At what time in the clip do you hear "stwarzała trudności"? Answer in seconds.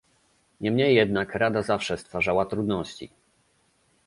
1.97-3.09